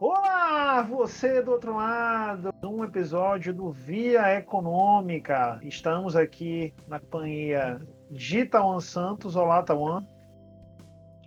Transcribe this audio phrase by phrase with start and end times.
[0.00, 5.60] Olá, você do outro lado, um episódio do Via Econômica.
[5.62, 7.78] Estamos aqui na companhia
[8.10, 9.36] de Tawan Santos.
[9.36, 10.02] Olá, Tawan.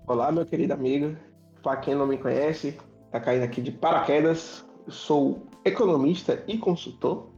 [0.08, 1.16] Olá, meu querido amigo.
[1.62, 2.76] Para quem não me conhece,
[3.12, 4.66] tá caindo aqui de paraquedas.
[4.88, 7.30] Eu sou economista e consultor,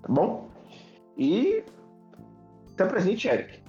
[0.00, 0.48] tá bom?
[1.18, 1.62] E
[2.78, 3.62] tá presente, Eric.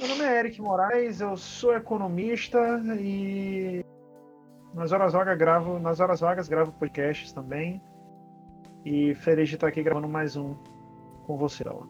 [0.00, 3.85] Meu nome é Eric Moraes, eu sou economista e
[4.76, 7.80] nas horas vagas gravo, nas horas vagas gravo podcasts também.
[8.84, 10.54] E feliz de estar aqui gravando mais um
[11.26, 11.88] com você, Alan.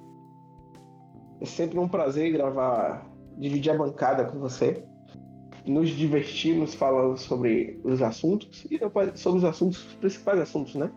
[1.40, 3.04] É sempre um prazer gravar,
[3.36, 4.84] dividir a bancada com você.
[5.66, 8.78] Nos divertimos falando sobre os assuntos e
[9.18, 10.88] sobre os assuntos, os principais assuntos, né?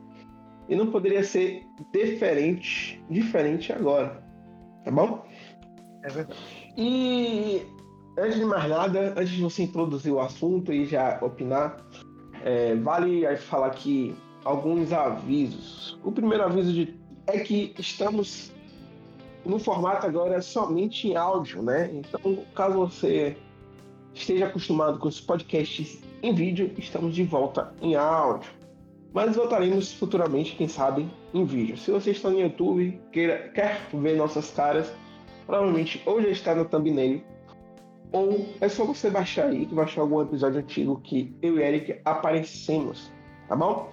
[0.69, 4.23] E não poderia ser diferente, diferente agora,
[4.85, 5.25] tá bom?
[6.03, 6.39] É verdade.
[6.77, 7.65] E
[8.19, 11.77] antes de mais nada, antes de você introduzir o assunto e já opinar,
[12.43, 15.97] é, vale falar aqui alguns avisos.
[16.03, 16.95] O primeiro aviso de,
[17.27, 18.51] é que estamos
[19.45, 21.89] no formato agora somente em áudio, né?
[21.93, 23.37] Então, caso você
[24.13, 28.51] esteja acostumado com os podcasts em vídeo, estamos de volta em áudio.
[29.13, 31.77] Mas voltaremos futuramente, quem sabe, em vídeo.
[31.77, 34.91] Se você está no YouTube, queira, quer ver nossas caras,
[35.47, 37.23] provavelmente ou já está no thumbnail
[38.11, 41.99] ou é só você baixar aí, que baixar algum episódio antigo que eu e Eric
[42.05, 43.11] aparecemos,
[43.47, 43.91] tá bom?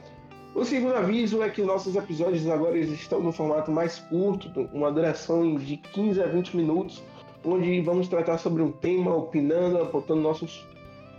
[0.55, 5.56] O segundo aviso é que nossos episódios agora estão no formato mais curto, uma duração
[5.56, 7.03] de 15 a 20 minutos,
[7.44, 10.67] onde vamos tratar sobre um tema, opinando, apontando nossos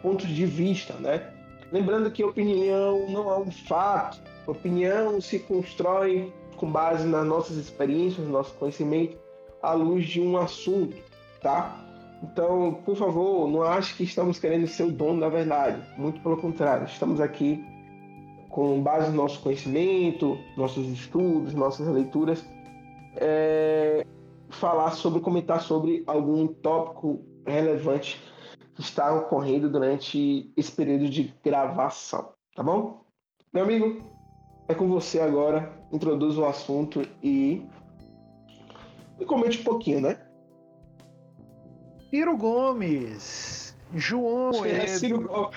[0.01, 1.31] pontos de vista, né?
[1.71, 8.25] Lembrando que opinião não é um fato, opinião se constrói com base nas nossas experiências,
[8.25, 9.17] no nosso conhecimento,
[9.61, 10.97] à luz de um assunto,
[11.41, 11.86] tá?
[12.23, 15.81] Então, por favor, não ache que estamos querendo ser o dono da verdade.
[15.97, 17.63] Muito pelo contrário, estamos aqui
[18.49, 22.43] com base no nosso conhecimento, nossos estudos, nossas leituras,
[23.15, 24.05] é,
[24.49, 28.19] falar sobre, comentar sobre algum tópico relevante
[28.73, 33.01] que está ocorrendo durante esse período de gravação, tá bom?
[33.53, 34.01] Meu amigo,
[34.67, 35.71] é com você agora.
[35.91, 37.65] Introduz o assunto e,
[39.19, 40.26] e comente um pouquinho, né?
[42.09, 45.51] Ciro Gomes, João É, Ciro Moedo,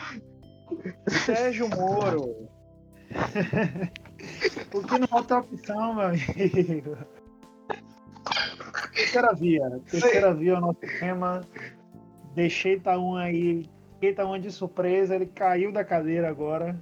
[1.25, 2.49] Sérgio Moro.
[4.73, 6.97] o que não falta opção, meu amigo?
[8.95, 9.81] Terceira via.
[9.91, 11.41] Terceira via é o nosso tema.
[12.35, 13.69] Deixei Itaú aí.
[14.01, 16.81] Itaú de surpresa, ele caiu da cadeira agora.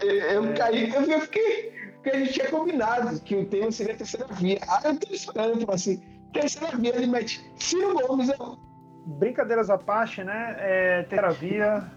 [0.00, 0.52] Eu, eu É.
[0.54, 1.72] caí, eu eu fiquei.
[1.94, 4.58] Porque a gente tinha combinado que o tema seria terceira via.
[4.68, 6.00] Ah, eu tô esperando, tipo assim,
[6.32, 8.28] terceira via, ele mete Ciro Gomes.
[8.28, 8.56] Eu,
[9.16, 10.54] Brincadeiras à parte, né?
[10.58, 11.90] É, terceira via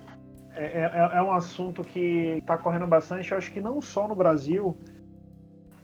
[0.56, 4.16] é, é- é um assunto que está correndo bastante, eu acho que não só no
[4.16, 4.78] Brasil,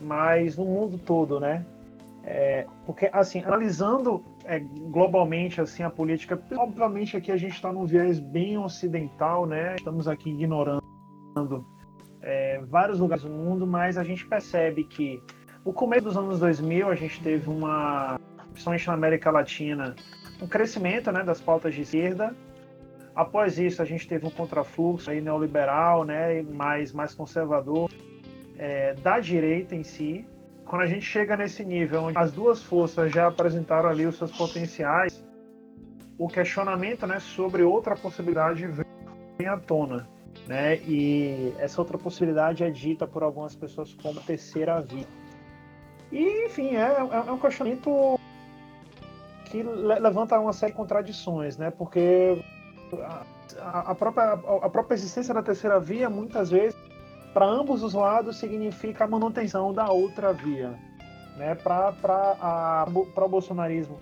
[0.01, 1.65] mas no mundo todo, né?
[2.23, 7.85] É, porque, assim, analisando é, globalmente assim a política, obviamente aqui a gente está num
[7.85, 9.75] viés bem ocidental, né?
[9.75, 10.81] Estamos aqui ignorando
[12.21, 15.21] é, vários lugares do mundo, mas a gente percebe que
[15.65, 18.19] no começo dos anos 2000 a gente teve uma,
[18.51, 19.95] principalmente na América Latina,
[20.41, 22.35] um crescimento né, das pautas de esquerda.
[23.15, 27.89] Após isso, a gente teve um contrafluxo aí neoliberal, né, mais, mais conservador,
[28.57, 30.25] é, da direita em si.
[30.65, 34.31] Quando a gente chega nesse nível, onde as duas forças já apresentaram ali os seus
[34.31, 35.23] potenciais,
[36.17, 40.07] o questionamento né, sobre outra possibilidade vem à tona.
[40.47, 40.77] Né?
[40.77, 45.05] E essa outra possibilidade é dita por algumas pessoas como terceira via.
[46.11, 48.19] E, enfim, é, é um questionamento
[49.47, 51.71] que le- levanta uma série de contradições, né?
[51.71, 52.41] Porque
[53.59, 56.77] a, a própria, a própria existência da terceira via, muitas vezes,
[57.33, 60.73] para ambos os lados, significa a manutenção da outra via.
[61.37, 61.55] Né?
[61.55, 63.97] Para o bolsonarismo,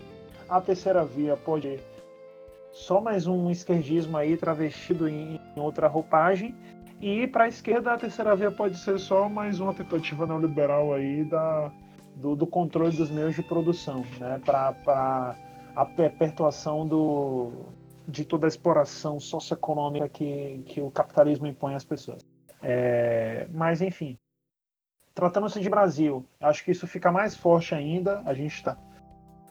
[0.48, 1.78] a terceira via pode
[2.72, 6.54] só mais um esquerdismo aí travestido em, em outra roupagem.
[7.00, 11.24] E para a esquerda, a terceira via pode ser só mais uma tentativa neoliberal aí
[11.24, 11.70] da,
[12.16, 14.40] do, do controle dos meios de produção, né?
[14.44, 15.36] para
[15.76, 17.52] a perpetuação do,
[18.08, 22.26] de toda a exploração socioeconômica que, que o capitalismo impõe às pessoas.
[22.62, 24.18] É, mas, enfim,
[25.14, 28.22] tratando-se de Brasil, acho que isso fica mais forte ainda.
[28.24, 28.78] A gente está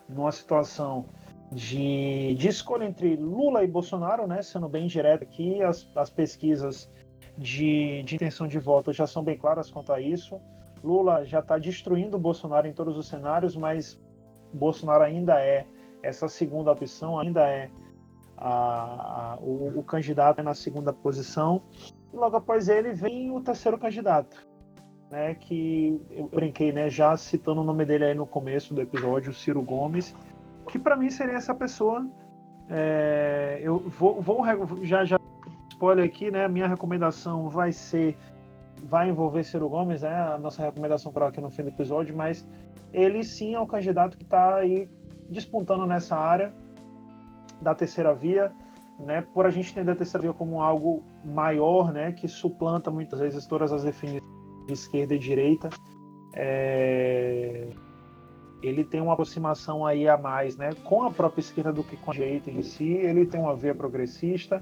[0.10, 1.06] numa situação
[1.52, 4.42] de, de escolha entre Lula e Bolsonaro, né?
[4.42, 6.90] Sendo bem direto aqui, as, as pesquisas
[7.38, 10.42] de, de intenção de voto já são bem claras quanto a isso.
[10.86, 14.00] Lula já está destruindo o Bolsonaro em todos os cenários, mas
[14.54, 15.66] Bolsonaro ainda é
[16.04, 17.70] essa segunda opção, ainda é
[18.38, 21.62] a, a, o, o, candidato na segunda posição.
[22.14, 24.46] E logo após ele vem o terceiro candidato,
[25.10, 29.34] né, que eu brinquei, né, já citando o nome dele aí no começo do episódio,
[29.34, 30.16] Ciro Gomes,
[30.70, 32.08] que para mim seria essa pessoa.
[32.70, 34.44] É, eu vou, vou
[34.84, 35.18] já já
[35.70, 36.48] spoiler aqui, né?
[36.48, 38.18] Minha recomendação vai ser
[38.88, 40.14] vai envolver Ciro Gomes, né?
[40.14, 42.48] A nossa recomendação para aqui no fim do episódio, mas
[42.94, 44.88] ele sim é o candidato que está aí
[45.30, 46.54] despontando nessa área
[47.62, 48.52] da terceira via,
[49.00, 49.22] né?
[49.34, 52.12] Por a gente entender a terceira via como algo maior, né?
[52.12, 54.24] Que suplanta muitas vezes todas as definições
[54.68, 55.70] de esquerda e direita.
[56.36, 57.70] É...
[58.62, 60.70] Ele tem uma aproximação aí a mais, né?
[60.84, 62.94] Com a própria esquerda do que com a direita em si.
[62.94, 64.60] Ele tem uma via progressista.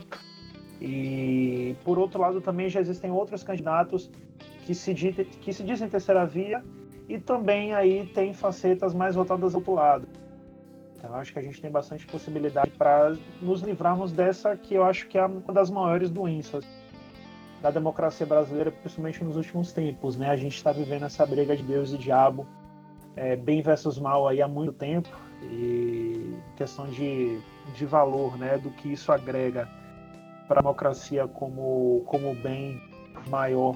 [0.82, 4.10] E por outro lado também já existem outros candidatos
[4.66, 6.64] que se, que se dizem terceira via
[7.08, 10.08] e também aí tem facetas mais voltadas ao outro lado.
[10.98, 15.08] Então acho que a gente tem bastante possibilidade para nos livrarmos dessa que eu acho
[15.08, 16.66] que é uma das maiores doenças
[17.62, 20.30] da democracia brasileira, principalmente nos últimos tempos, né?
[20.30, 22.46] A gente está vivendo essa briga de Deus e diabo,
[23.16, 25.10] é, bem versus mal aí há muito tempo
[25.44, 27.40] e questão de,
[27.74, 28.58] de valor, né?
[28.58, 29.68] Do que isso agrega
[30.48, 32.82] para a democracia como como bem
[33.28, 33.76] maior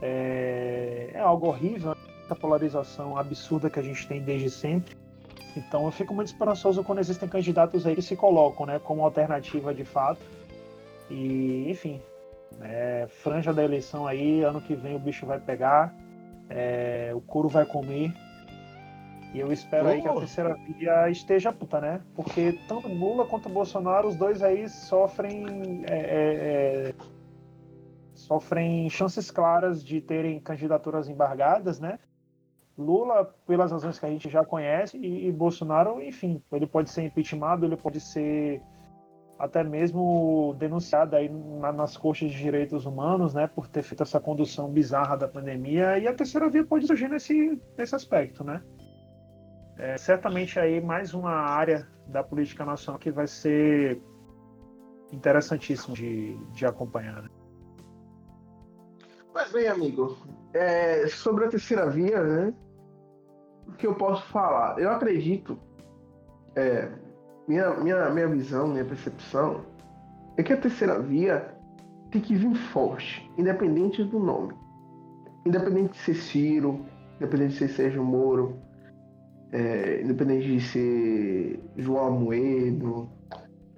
[0.00, 4.96] é, é algo horrível, essa polarização absurda que a gente tem desde sempre.
[5.56, 9.74] Então eu fico muito esperançoso quando existem candidatos aí que se colocam, né, como alternativa
[9.74, 10.20] de fato.
[11.10, 12.00] E, enfim,
[12.60, 15.94] é, franja da eleição aí, ano que vem o bicho vai pegar,
[16.48, 18.12] é, o couro vai comer.
[19.34, 19.88] E eu espero oh.
[19.88, 22.00] aí que a terceira via esteja puta, né?
[22.14, 25.84] Porque tanto Lula quanto Bolsonaro, os dois aí sofrem.
[25.86, 26.34] É, é,
[26.90, 26.94] é,
[28.14, 31.98] sofrem chances claras de terem candidaturas embargadas, né?
[32.76, 37.02] Lula, pelas razões que a gente já conhece, e, e Bolsonaro, enfim, ele pode ser
[37.02, 38.62] impeachmentado, ele pode ser
[39.38, 44.20] até mesmo denunciado aí na, nas cortes de direitos humanos, né, por ter feito essa
[44.20, 48.62] condução bizarra da pandemia, e a terceira via pode surgir nesse, nesse aspecto, né.
[49.78, 54.02] É, certamente aí mais uma área da política nacional que vai ser
[55.12, 57.22] interessantíssimo de, de acompanhar.
[57.22, 57.28] Né?
[59.32, 60.18] Mas bem, amigo,
[60.52, 62.54] é, sobre a terceira via, né,
[63.68, 64.80] o que eu posso falar?
[64.80, 65.56] Eu acredito,
[66.56, 66.90] é,
[67.46, 69.64] minha, minha, minha visão, minha percepção,
[70.36, 71.54] é que a terceira via
[72.10, 74.54] tem que vir forte, independente do nome.
[75.46, 76.84] Independente de ser Ciro,
[77.16, 78.60] independente de ser Sérgio Moro,
[79.52, 83.08] é, independente de ser João Amoedo,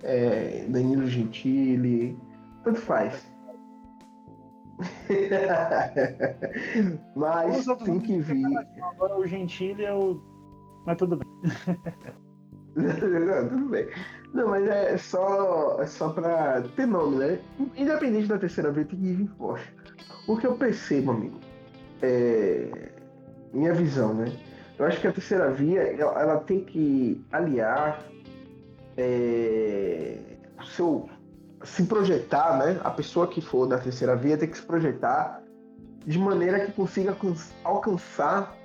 [0.03, 2.19] é, Danilo Gentili,
[2.65, 3.31] tanto faz.
[7.15, 8.47] Mas tem que vir.
[8.83, 10.19] Agora o Gentili é o.
[10.87, 11.29] Mas tudo bem.
[12.75, 12.95] Não,
[13.49, 13.87] tudo bem.
[14.33, 17.41] Não, mas é só, é só pra ter nome, né?
[17.77, 19.75] Independente da terceira vez, tem que vir forte.
[20.29, 21.41] O que eu percebo, amigo,
[22.01, 22.93] é.
[23.53, 24.33] Minha visão, né?
[24.81, 28.03] Eu acho que a terceira via, ela, ela tem que aliar
[28.97, 30.17] é,
[30.59, 31.07] o seu.
[31.63, 32.81] se projetar, né?
[32.83, 35.43] A pessoa que for da terceira via tem que se projetar
[36.07, 37.15] de maneira que consiga
[37.63, 38.57] alcançar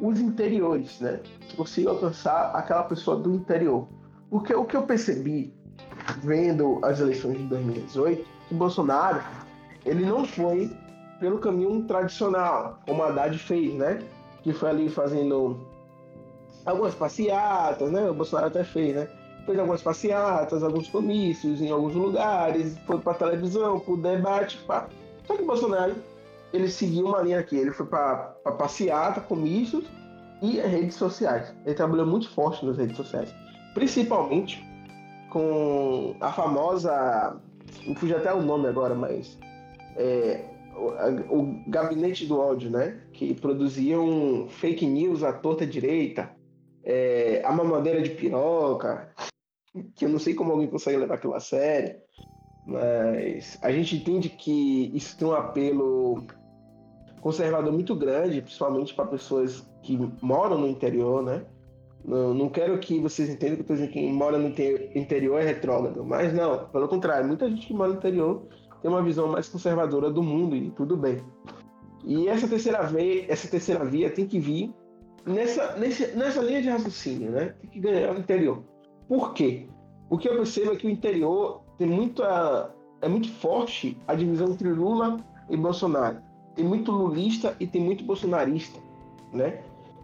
[0.00, 1.20] os interiores, né?
[1.54, 3.86] Consiga alcançar aquela pessoa do interior.
[4.30, 5.52] Porque o que eu percebi
[6.22, 9.22] vendo as eleições de 2018, que Bolsonaro
[9.84, 10.74] ele não foi
[11.20, 13.98] pelo caminho tradicional, como a Haddad fez, né?
[14.42, 15.58] Que foi ali fazendo
[16.64, 18.08] algumas passeatas, né?
[18.10, 19.08] O Bolsonaro até fez, né?
[19.46, 24.88] Fez algumas passeatas, alguns comícios em alguns lugares, foi para televisão, para o debate, pá.
[25.26, 25.94] Só que o Bolsonaro
[26.52, 27.56] ele seguiu uma linha aqui.
[27.56, 29.84] Ele foi para passeata, comícios
[30.42, 31.52] e redes sociais.
[31.64, 33.34] Ele trabalhou muito forte nas redes sociais,
[33.74, 34.64] principalmente
[35.30, 37.36] com a famosa,
[37.86, 39.38] não fugi até o nome agora, mas
[39.96, 42.98] é, o, o, gabinete do ódio, né?
[43.18, 46.30] Que produziam fake news à torta direita,
[46.84, 49.12] é, a mamadeira de piroca,
[49.96, 51.96] que eu não sei como alguém consegue levar aquilo a sério,
[52.64, 56.28] mas a gente entende que isso tem um apelo
[57.20, 61.44] conservador muito grande, principalmente para pessoas que moram no interior, né?
[62.04, 64.46] Não, não quero que vocês entendam que dizendo que quem mora no
[64.94, 68.46] interior é retrógrado, mas não, pelo contrário, muita gente que mora no interior
[68.80, 71.20] tem uma visão mais conservadora do mundo e tudo bem.
[72.04, 74.72] E essa terceira via, essa terceira via tem que vir
[75.26, 77.54] nessa, nessa, nessa linha de raciocínio, né?
[77.60, 78.62] Tem que ganhar o interior.
[79.08, 79.66] Por quê?
[80.08, 84.48] O que eu percebo é que o interior tem muita, é muito forte a divisão
[84.48, 85.18] entre Lula
[85.50, 86.28] e Bolsonaro
[86.58, 88.80] tem muito lulista e tem muito bolsonarista,
[89.32, 89.62] né?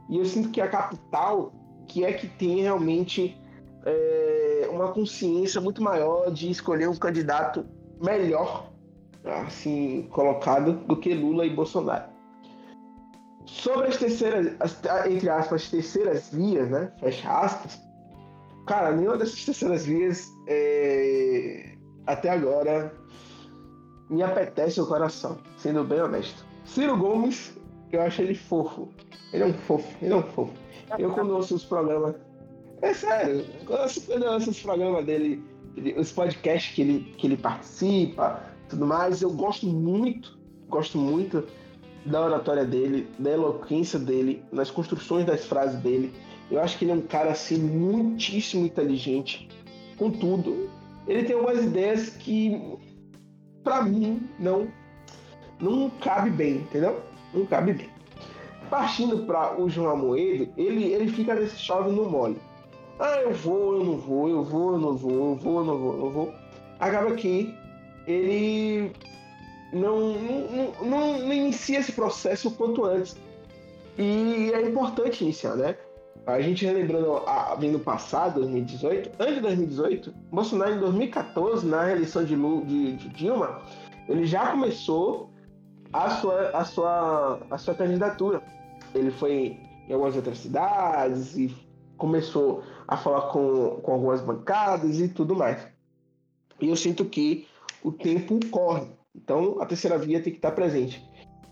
[0.09, 1.53] E eu sinto que a capital
[1.89, 3.37] que é que tem realmente
[3.85, 7.67] é, uma consciência muito maior de escolher um candidato
[8.01, 8.71] melhor
[9.25, 12.13] assim colocado do que Lula e Bolsonaro.
[13.47, 16.93] Sobre as terceiras, as, entre aspas, terceiras vias, né?
[16.99, 17.81] Fecha aspas.
[18.67, 21.75] Cara, nenhuma dessas terceiras vias é,
[22.07, 22.93] até agora
[24.09, 26.45] me apetece o coração, sendo bem honesto.
[26.65, 27.53] Ciro Gomes,
[27.93, 28.89] eu acho ele fofo.
[29.33, 30.53] Ele é um fofo, ele é um fofo.
[30.99, 32.15] Eu quando ouço os programas.
[32.83, 35.43] É sério, quando eu ouço os programas dele,
[35.97, 41.45] os podcasts que ele, que ele participa, tudo mais, eu gosto muito, gosto muito
[42.05, 46.13] da oratória dele, da eloquência dele, nas construções das frases dele.
[46.51, 49.49] Eu acho que ele é um cara assim muitíssimo inteligente.
[49.97, 50.69] Contudo,
[51.07, 52.61] ele tem algumas ideias que
[53.63, 54.69] para mim não
[55.61, 57.01] não cabe bem, entendeu?
[57.33, 57.89] Não cabe bem.
[58.69, 62.37] Partindo para o João Amoedo, ele ele fica nesse chove no mole.
[62.99, 65.79] Ah, eu vou, eu não vou, eu vou, eu não vou, eu vou, eu não
[65.79, 66.35] vou, eu não vou.
[66.79, 67.55] Acaba que
[68.07, 68.93] ele
[69.73, 73.17] não, não, não, não inicia esse processo o quanto antes.
[73.99, 75.77] E é importante iniciar, né?
[76.27, 82.25] A gente relembrando a, vindo passado, 2018, antes de 2018, Bolsonaro em 2014, na reeleição
[82.25, 83.61] de, Lula, de, de Dilma,
[84.09, 85.31] ele já começou
[85.93, 88.43] a sua, a sua, a sua candidatura.
[88.95, 91.55] Ele foi em algumas outras cidades e
[91.99, 95.67] começou a falar com, com algumas bancadas e tudo mais.
[96.61, 97.47] E eu sinto que
[97.85, 98.87] o tempo corre.
[99.15, 101.09] Então a terceira via tem que estar presente.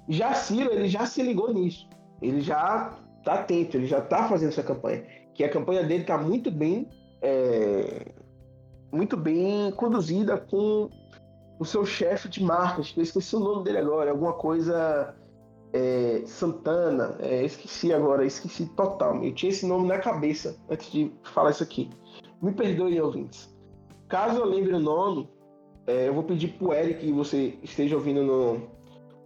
[0.09, 1.89] Já Ciro, ele já se ligou nisso.
[2.21, 5.05] Ele já está atento, ele já está fazendo essa campanha.
[5.35, 6.89] Que a campanha dele está muito bem
[7.23, 8.13] é,
[8.91, 10.91] muito bem conduzida com
[11.59, 15.15] o seu chefe de marketing, eu esqueci o nome dele agora, alguma coisa
[15.73, 19.23] é, Santana, é, esqueci agora, esqueci total.
[19.25, 21.89] Eu tinha esse nome na cabeça antes de falar isso aqui.
[22.43, 23.55] Me perdoem, ouvintes.
[24.09, 25.31] Caso eu lembre o nome,
[25.87, 28.61] é, eu vou pedir pro Eric que você esteja ouvindo no,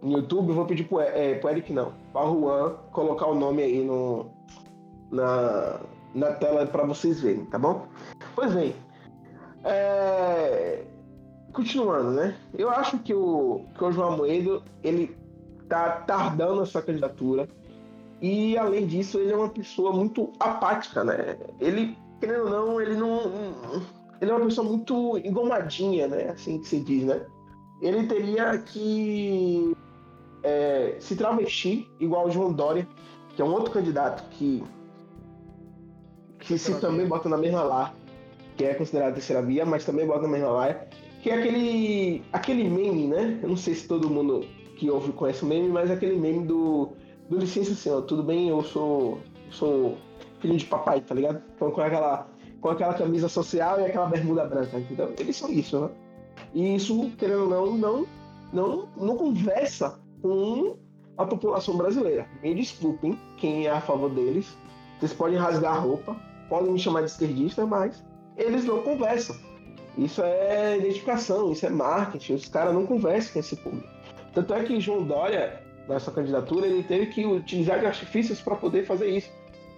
[0.01, 3.63] no YouTube, eu vou pedir pro, é, pro Eric não, para Juan colocar o nome
[3.63, 4.25] aí no,
[5.11, 5.79] na,
[6.13, 7.87] na tela para vocês verem, tá bom?
[8.35, 8.75] Pois bem,
[9.63, 10.83] é,
[11.53, 12.35] continuando, né?
[12.57, 15.15] Eu acho que o, que o João Moedo, ele
[15.67, 17.47] tá tardando a sua candidatura
[18.21, 21.37] e, além disso, ele é uma pessoa muito apática, né?
[21.59, 23.21] Ele, querendo ou não, ele não
[24.21, 26.29] ele é uma pessoa muito engomadinha, né?
[26.29, 27.25] Assim que se diz, né?
[27.81, 29.75] Ele teria que
[30.43, 32.87] é, se travestir igual o João Dória,
[33.35, 34.63] que é um outro candidato que
[36.39, 37.93] que se também bota na mesma lá,
[38.55, 40.73] que é considerado terceira via, mas também bota na mesma lá,
[41.21, 43.39] que é aquele aquele meme, né?
[43.43, 44.45] Eu não sei se todo mundo
[44.77, 46.89] que ouve conhece o meme, mas é aquele meme do
[47.29, 48.49] do licença senhor, tudo bem?
[48.49, 49.19] Eu sou
[49.51, 49.97] sou
[50.39, 51.41] filho de papai, tá ligado?
[51.55, 52.27] Então com aquela
[52.67, 55.13] com aquela camisa social e aquela bermuda branca, entendeu?
[55.17, 55.89] Eles são isso, né?
[56.53, 58.07] E isso, querendo ou não, não,
[58.51, 60.75] não, não conversa com
[61.17, 62.27] a população brasileira.
[62.43, 64.47] Me desculpem quem é a favor deles.
[64.99, 66.15] Vocês podem rasgar a roupa,
[66.49, 68.03] podem me chamar de esquerdista, mas
[68.35, 69.35] eles não conversam.
[69.97, 72.33] Isso é identificação, isso é marketing.
[72.33, 73.87] Os caras não conversam com esse público.
[74.33, 79.09] Tanto é que João Dória, nessa candidatura, ele teve que utilizar artifícios para poder fazer
[79.09, 79.31] isso.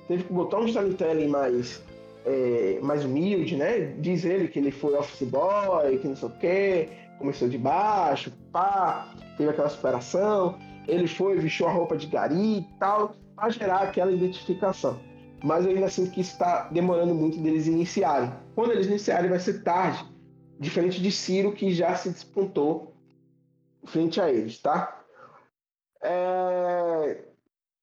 [0.08, 1.82] Teve que botar um storytelling mais
[2.26, 3.94] é, mais humilde, né?
[4.00, 8.32] Diz ele que ele foi office boy, que não sei o quê, começou de baixo,
[8.52, 10.58] pá, teve aquela superação.
[10.88, 15.00] Ele foi, vestiu a roupa de gari e tal, para gerar aquela identificação.
[15.44, 18.32] Mas eu ainda sinto que está demorando muito deles iniciarem.
[18.56, 20.04] Quando eles iniciarem, vai ser tarde.
[20.60, 22.94] Diferente de Ciro, que já se despontou
[23.86, 25.04] frente a eles, tá?
[26.04, 27.24] É...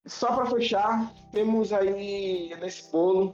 [0.05, 3.33] Só para fechar, temos aí nesse bolo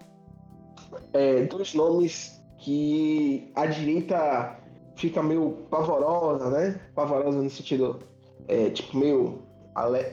[1.12, 4.58] é, dois nomes que a direita
[4.96, 6.80] fica meio pavorosa, né?
[6.94, 8.00] Pavorosa no sentido,
[8.48, 9.42] é, tipo, meio,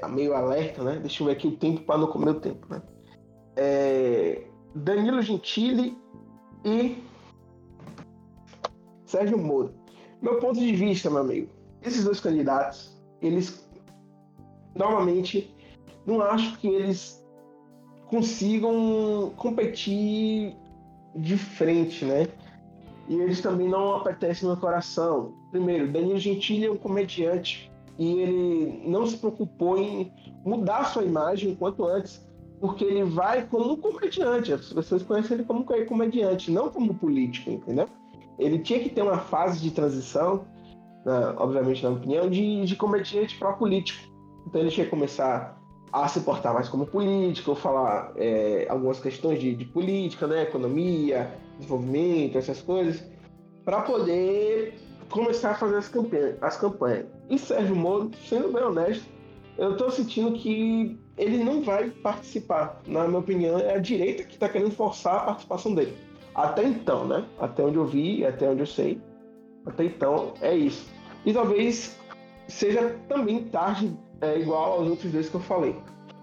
[0.10, 1.00] meio alerta, né?
[1.00, 2.82] Deixa eu ver aqui o tempo para não comer o tempo, né?
[3.56, 4.44] É,
[4.74, 5.98] Danilo Gentili
[6.64, 6.98] e
[9.06, 9.74] Sérgio Moro.
[10.22, 11.50] Meu ponto de vista, meu amigo,
[11.82, 13.68] esses dois candidatos, eles
[14.76, 15.56] normalmente
[16.06, 17.24] não acho que eles
[18.08, 20.56] consigam competir
[21.20, 22.28] de frente, né?
[23.08, 25.34] E eles também não apetecem no coração.
[25.52, 30.12] Primeiro, Danilo Gentili é um comediante e ele não se preocupou em
[30.46, 32.26] mudar sua imagem quanto antes,
[32.62, 34.54] porque ele vai como comediante.
[34.54, 37.88] As pessoas conhecem ele como comediante, não como político, entendeu?
[38.38, 40.46] Ele tinha que ter uma fase de transição,
[41.06, 44.08] né, obviamente, na opinião, de, de comediante para político.
[44.48, 45.59] Então ele tinha que começar
[45.92, 51.32] a se portar mais como político, falar é, algumas questões de, de, política, né, economia,
[51.58, 53.04] desenvolvimento, essas coisas,
[53.66, 54.80] para poder
[55.10, 56.38] começar a fazer as campanhas.
[56.42, 57.06] As campanhas.
[57.30, 59.06] E Sérgio Moro, sendo bem honesto,
[59.58, 62.82] eu estou sentindo que ele não vai participar.
[62.88, 65.96] Na minha opinião, é a direita que está querendo forçar a participação dele.
[66.34, 67.26] Até então, né?
[67.40, 69.02] Até onde eu vi, até onde eu sei.
[69.66, 70.90] Até então, é isso.
[71.26, 71.98] E talvez
[72.48, 75.76] seja também tarde, é, igual aos outros dois que eu falei.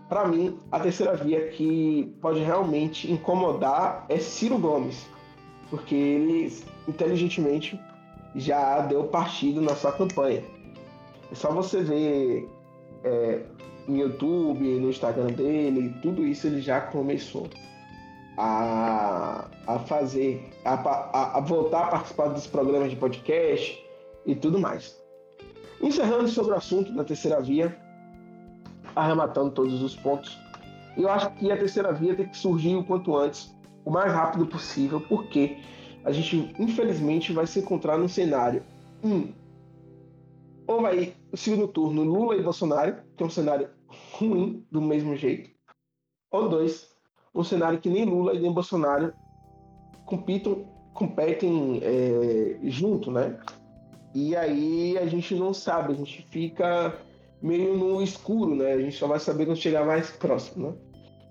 [0.09, 5.07] Para mim, a terceira via que pode realmente incomodar é Ciro Gomes,
[5.69, 6.53] porque ele
[6.87, 7.81] inteligentemente
[8.37, 10.45] já deu partido na sua campanha.
[11.31, 12.49] É só você ver
[13.03, 13.43] é,
[13.89, 17.49] no YouTube, no Instagram dele, tudo isso ele já começou
[18.37, 23.85] a, a fazer, a, a, a voltar a participar dos programas de podcast
[24.25, 24.97] e tudo mais.
[25.81, 27.77] Encerrando sobre o assunto da terceira via,
[28.97, 30.37] arrematando todos os pontos,
[30.97, 34.47] eu acho que a terceira via tem que surgir o quanto antes, o mais rápido
[34.47, 35.59] possível, porque
[36.05, 38.63] a gente infelizmente vai se encontrar num cenário
[39.05, 39.33] um,
[40.67, 43.69] ou vai o segundo turno Lula e Bolsonaro, que é um cenário
[44.13, 45.51] ruim do mesmo jeito,
[46.31, 46.91] ou dois,
[47.35, 49.13] um cenário que nem Lula e nem Bolsonaro
[50.07, 53.39] compitam, competem é, junto, né?
[54.15, 56.99] E aí a gente não sabe, a gente fica
[57.43, 58.73] meio no escuro, né?
[58.73, 60.75] A gente só vai saber quando chegar mais próximo, né?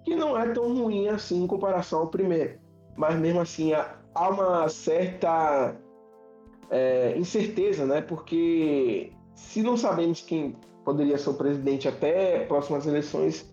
[0.03, 2.59] Que não é tão ruim assim em comparação ao primeiro.
[2.95, 5.75] Mas mesmo assim há uma certa
[6.69, 8.01] é, incerteza, né?
[8.01, 13.51] Porque se não sabemos quem poderia ser o presidente até próximas eleições,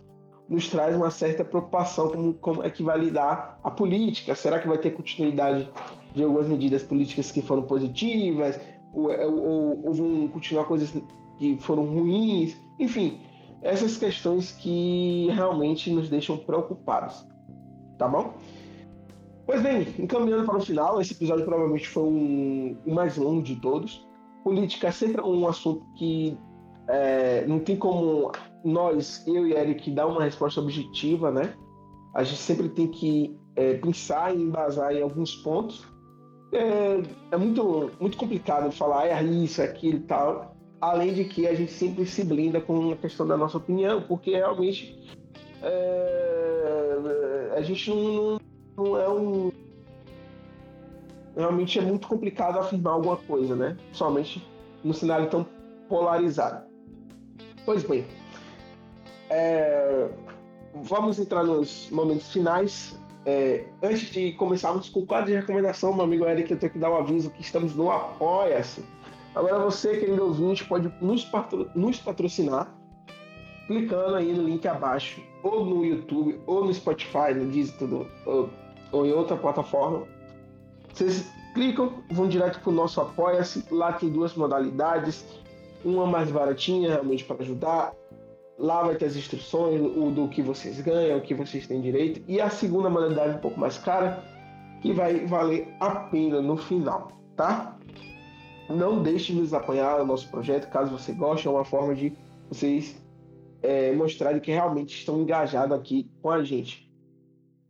[0.48, 4.34] nos traz uma certa preocupação como, como é que vai lidar a política.
[4.34, 5.68] Será que vai ter continuidade
[6.14, 8.60] de algumas medidas políticas que foram positivas?
[8.92, 10.92] Ou, ou, ou vão continuar coisas
[11.42, 12.56] que foram ruins?
[12.78, 13.18] Enfim,
[13.62, 17.26] essas questões que realmente nos deixam preocupados.
[17.98, 18.34] Tá bom?
[19.44, 23.56] Pois bem, encaminhando para o final, esse episódio provavelmente foi um, o mais longo de
[23.56, 24.06] todos.
[24.44, 26.38] Política é sempre um assunto que
[26.88, 28.30] é, não tem como
[28.64, 31.54] nós, eu e Eric, dar uma resposta objetiva, né?
[32.14, 35.84] A gente sempre tem que é, pensar e embasar em alguns pontos.
[36.52, 37.02] É,
[37.32, 40.51] é, muito, muito complicado falar é isso, é aquilo e tal.
[40.82, 44.32] Além de que a gente sempre se blinda com a questão da nossa opinião, porque
[44.32, 45.00] realmente
[45.62, 48.40] é, a gente não,
[48.76, 49.52] não é um.
[51.36, 53.76] Realmente é muito complicado afirmar alguma coisa, né?
[53.92, 54.44] Somente
[54.82, 55.46] no cenário tão
[55.88, 56.66] polarizado.
[57.64, 58.04] Pois bem,
[59.30, 60.08] é,
[60.74, 63.00] vamos entrar nos momentos finais.
[63.24, 66.78] É, antes de começarmos com o quadro de recomendação, meu amigo Eric, eu tenho que
[66.80, 68.84] dar um aviso que estamos no Apoia-se.
[69.34, 72.72] Agora você, querido ouvinte, pode nos, patro nos patrocinar
[73.66, 77.88] clicando aí no link abaixo, ou no YouTube, ou no Spotify, no Deezer,
[78.26, 78.50] ou,
[78.90, 80.06] ou em outra plataforma.
[80.92, 83.64] Vocês clicam, vão direto para o nosso Apoia-se.
[83.70, 85.24] Lá tem duas modalidades.
[85.84, 87.92] Uma mais baratinha, realmente para ajudar.
[88.58, 92.22] Lá vai ter as instruções o, do que vocês ganham, o que vocês têm direito.
[92.28, 94.22] E a segunda modalidade um pouco mais cara,
[94.80, 97.76] que vai valer a pena no final, tá?
[98.76, 101.46] Não deixe de nos apoiar no nosso projeto, caso você goste.
[101.46, 102.12] É uma forma de
[102.48, 103.00] vocês
[103.62, 106.90] é, mostrarem que realmente estão engajados aqui com a gente.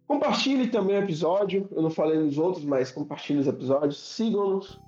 [0.07, 1.69] Compartilhe também o episódio.
[1.71, 3.99] Eu não falei nos outros, mas compartilhe os episódios.
[3.99, 4.81] Sigam-nos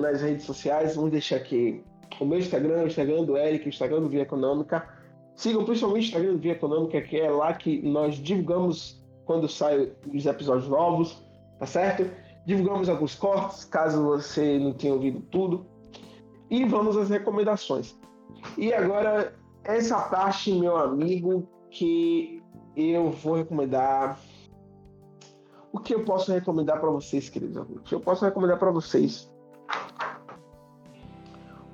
[0.00, 0.94] nas redes sociais.
[0.94, 1.82] Vamos deixar aqui
[2.20, 4.88] o meu Instagram, o Instagram do Eric, o Instagram do Via Econômica.
[5.34, 9.90] Sigam principalmente o Instagram do Via Econômica, que é lá que nós divulgamos quando saem
[10.14, 11.22] os episódios novos,
[11.58, 12.08] tá certo?
[12.46, 15.66] Divulgamos alguns cortes, caso você não tenha ouvido tudo.
[16.48, 17.98] E vamos às recomendações.
[18.56, 22.40] E agora, essa parte, meu amigo, que
[22.76, 24.18] eu vou recomendar.
[25.72, 27.90] O que eu posso recomendar para vocês, queridos amigos?
[27.90, 29.30] Eu posso recomendar para vocês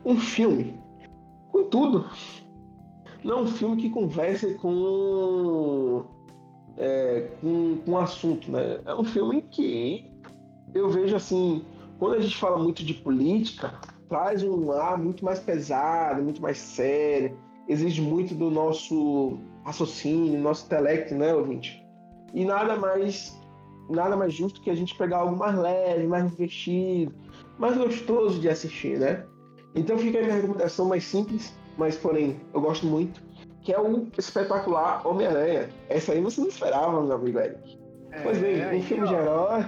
[0.05, 0.81] um filme
[1.53, 2.09] com tudo.
[3.23, 6.05] Não um filme que converse com
[6.77, 8.81] é, com, com assunto, né?
[8.85, 10.12] É um filme que
[10.75, 11.65] eu vejo assim,
[11.99, 13.75] quando a gente fala muito de política,
[14.09, 17.37] traz um ar muito mais pesado, muito mais sério,
[17.69, 21.83] exige muito do nosso raciocínio, nosso intelecto, né, ouvinte?
[22.35, 23.41] E nada mais
[23.91, 27.15] nada mais justo que a gente pegar algo mais leve, mais divertido,
[27.59, 29.25] mais gostoso de assistir, né?
[29.75, 33.23] Então fica a minha recomendação mais simples, mas porém eu gosto muito,
[33.61, 35.69] que é o espetacular Homem-Aranha.
[35.89, 37.79] Essa aí você não esperava, meu amigo Eric.
[38.11, 39.07] É, pois bem, um filme ó.
[39.07, 39.65] de herói,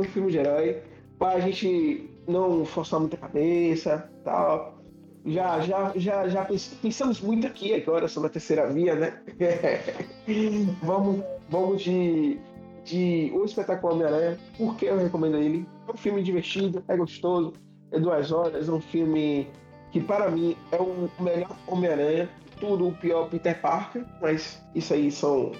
[0.00, 0.82] um filme de herói,
[1.18, 4.78] para a gente não forçar muita cabeça, tal.
[5.26, 6.46] Já, já, já, já
[6.80, 9.20] pensamos muito aqui agora sobre a terceira via, né?
[10.82, 12.38] vamos, vamos de,
[12.84, 14.38] de O Espetacular Homem-Aranha.
[14.56, 15.66] Por que eu recomendo ele?
[15.86, 17.52] É um filme divertido, é gostoso,
[17.90, 19.48] é duas horas, é um filme
[19.90, 22.28] que para mim é o melhor Homem-Aranha,
[22.60, 25.52] tudo o pior Peter Parker, mas isso aí são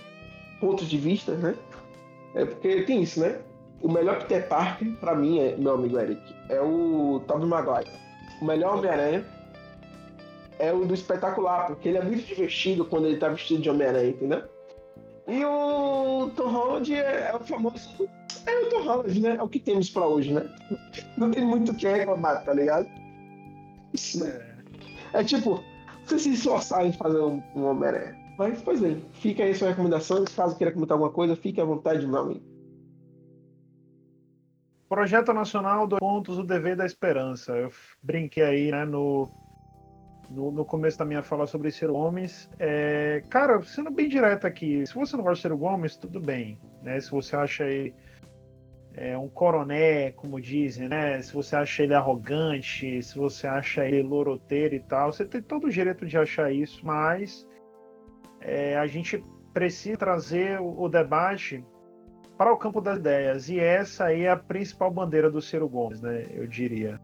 [0.61, 1.55] pontos de vista, né?
[2.35, 3.39] É porque tem isso, né?
[3.81, 7.91] O melhor Peter Parker, para mim, é, meu amigo Eric, é o Tobey Maguire.
[8.41, 9.25] O melhor Homem-Aranha
[10.59, 14.11] é o do espetacular, porque ele é muito divertido quando ele tá vestido de Homem-Aranha,
[14.11, 14.43] entendeu?
[15.29, 18.09] E o Tom Holland é, é o famoso.
[18.47, 19.37] É o Tom Holland, né?
[19.39, 20.49] É o que temos pra hoje, né?
[21.17, 22.89] Não tem muito o que reclamar, tá ligado?
[24.17, 24.57] Né?
[25.13, 25.63] É tipo,
[26.05, 28.17] você se esforçar em fazer um, um Homem-Aranha.
[28.39, 30.25] Mas, pois bem, fica aí sua recomendação.
[30.35, 32.58] Caso queira comentar alguma coisa, fique à vontade, meu amigo.
[34.89, 37.53] Projeto Nacional dos Pontos, o Dever da Esperança.
[37.53, 37.71] Eu
[38.03, 39.29] brinquei aí, né, no,
[40.31, 42.49] no, no, começo da minha fala sobre Ciro Gomes.
[42.59, 46.59] É, cara, sendo bem direto aqui, se você não gosta de Ciro Gomes, tudo bem.
[46.83, 46.99] Né?
[47.01, 47.95] Se você acha ele
[48.95, 51.21] é, um coroné, como dizem, né?
[51.23, 55.67] Se você acha ele arrogante, se você acha ele loroteiro e tal, você tem todo
[55.67, 57.47] o direito de achar isso, mas
[58.41, 59.23] é, a gente
[59.53, 61.63] precisa trazer o, o debate
[62.39, 63.49] para o campo das ideias.
[63.51, 66.27] E essa é a principal bandeira do Ciro Gomes, né?
[66.31, 66.99] Eu diria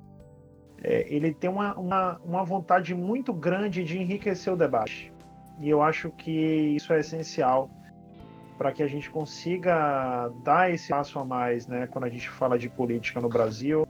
[0.85, 5.11] é, ele tem uma, uma, uma vontade muito grande de enriquecer o debate.
[5.59, 7.71] E eu acho que isso é essencial
[8.59, 11.87] para que a gente consiga dar esse passo a mais, né?
[11.87, 13.89] Quando a gente fala de política no Brasil,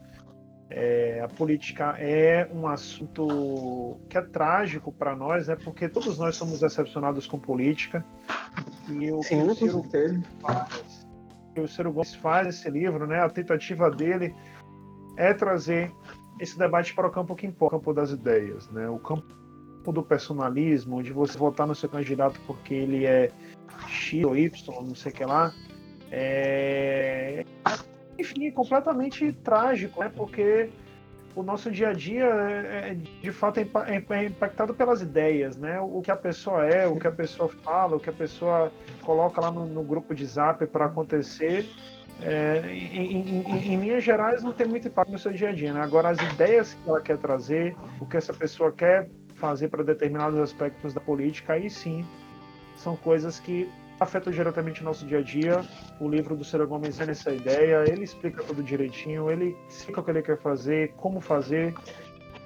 [0.70, 5.56] é, a política é um assunto que é trágico para nós, né?
[5.56, 8.04] Porque todos nós somos decepcionados com política.
[8.88, 9.84] E o Sim, Ciro,
[10.40, 10.93] faz,
[11.60, 13.20] o Ciro Gomes faz esse livro, né?
[13.20, 14.34] A tentativa dele
[15.16, 15.92] é trazer
[16.40, 18.88] esse debate para o campo que importa, o campo das ideias, né?
[18.88, 19.26] O campo
[19.92, 23.30] do personalismo, de você votar no seu candidato porque ele é
[23.86, 24.50] X ou Y,
[24.82, 25.52] não sei o que lá,
[26.10, 27.44] é...
[28.18, 30.10] enfim, é completamente trágico, né?
[30.14, 30.70] Porque
[31.34, 33.66] o nosso dia a dia é, é de fato é,
[34.10, 35.80] é impactado pelas ideias, né?
[35.80, 39.40] O que a pessoa é, o que a pessoa fala, o que a pessoa coloca
[39.40, 41.68] lá no, no grupo de zap para acontecer
[42.22, 45.72] é, em, em, em, linhas gerais, não tem muito impacto no seu dia a dia.
[45.72, 45.80] Né?
[45.80, 50.38] Agora, as ideias que ela quer trazer, o que essa pessoa quer fazer para determinados
[50.38, 52.04] aspectos da política, aí sim
[52.76, 53.68] são coisas que
[54.00, 55.62] afetam diretamente o nosso dia a dia.
[56.00, 60.04] O livro do Ciro Gomes é essa ideia, ele explica tudo direitinho, ele explica o
[60.04, 61.74] que ele quer fazer, como fazer.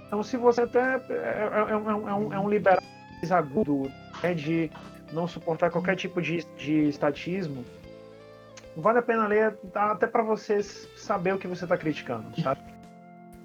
[0.06, 2.82] Então, se você até é, é, é, um, é um, é um liberal
[3.30, 3.90] agudo
[4.22, 4.70] né, de
[5.12, 7.64] não suportar qualquer tipo de, de estatismo,
[8.76, 12.61] vale a pena ler até para você saber o que você está criticando, sabe?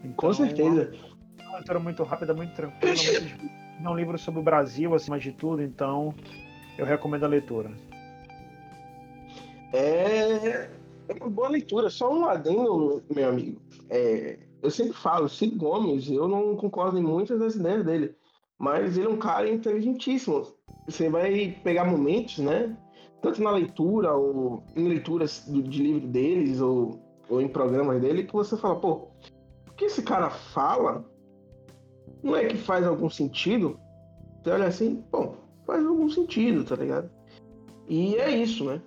[0.03, 0.93] Então, Com certeza.
[1.39, 5.19] É uma leitura muito rápida, muito tranquila, muito é um livro sobre o Brasil, acima
[5.19, 6.13] de tudo, então
[6.77, 7.71] eu recomendo a leitura.
[9.73, 10.69] É,
[11.09, 13.61] é uma boa leitura, só um adendo, meu amigo.
[13.89, 18.15] É, eu sempre falo, Cid Gomes, eu não concordo em muitas das ideias dele,
[18.57, 20.47] mas ele é um cara inteligentíssimo.
[20.87, 22.77] Você vai pegar momentos, né?
[23.23, 28.33] tanto na leitura ou em leituras de, livro deles ou, ou em programas dele, que
[28.33, 29.07] você fala, pô,
[29.69, 31.09] o que esse cara fala
[32.21, 33.79] não é que faz algum sentido?
[34.43, 37.09] Você olha assim, bom, faz algum sentido, tá ligado?
[37.87, 38.81] E é isso, né?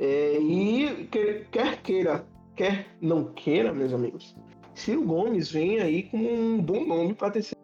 [0.00, 1.06] É, e
[1.52, 2.24] quer queira,
[2.56, 4.34] quer não queira, meus amigos,
[4.74, 7.60] Ciro Gomes vem aí com um bom nome para terceira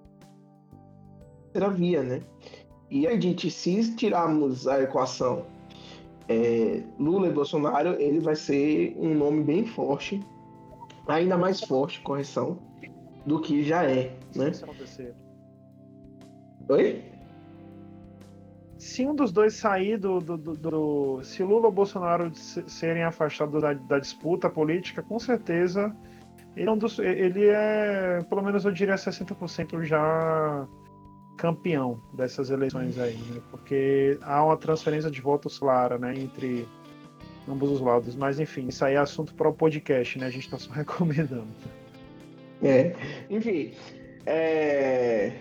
[1.75, 2.21] via, né?
[2.91, 5.47] E a gente, se tirarmos a equação
[6.29, 10.21] é, Lula e Bolsonaro, ele vai ser um nome bem forte,
[11.09, 12.59] ainda mais forte, correção,
[13.25, 14.53] do que já é, né?
[16.69, 17.03] Oi?
[18.87, 23.61] Se um dos dois sair do, do, do, do se Lula ou Bolsonaro serem afastados
[23.61, 25.95] da, da disputa política, com certeza
[26.57, 30.69] ele é, um dos, ele é, pelo menos eu diria 60% já
[31.37, 33.43] campeão dessas eleições aí, né?
[33.51, 36.67] porque há uma transferência de votos clara né, entre
[37.49, 38.15] ambos os lados.
[38.15, 40.27] Mas enfim, isso aí é assunto para o podcast, né?
[40.27, 41.49] A gente está só recomendando.
[42.63, 42.95] É,
[43.29, 43.75] enfim.
[44.25, 45.33] É...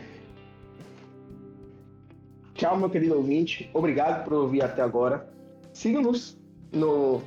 [2.56, 3.70] Tchau, meu querido ouvinte.
[3.74, 5.30] Obrigado por ouvir até agora.
[5.74, 6.38] Siga-nos
[6.72, 7.22] no,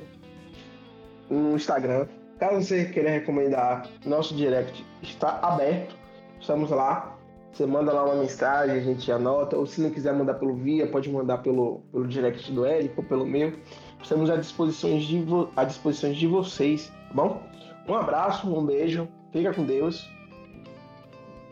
[1.29, 2.07] no Instagram.
[2.39, 5.95] Caso você queira recomendar, nosso direct está aberto.
[6.39, 7.19] Estamos lá
[7.51, 10.87] você manda lá uma mensagem, a gente anota, ou se não quiser mandar pelo via,
[10.87, 13.53] pode mandar pelo, pelo direct do Érico ou pelo meu.
[14.01, 17.41] Estamos à disposição, de à disposição de vocês, tá bom?
[17.87, 20.09] Um abraço, um beijo, fica com Deus.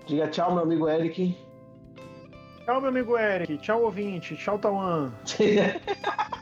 [0.06, 1.36] Diga tchau, meu amigo Eric.
[2.68, 3.60] Tchau, meu amigo Eric.
[3.60, 4.36] Tchau, ouvinte.
[4.36, 5.14] Tchau, Tawan.